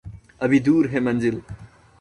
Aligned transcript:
अभी 0.41 0.59
दूर 0.59 0.87
है 0.87 0.99
मंजिल 0.99 1.41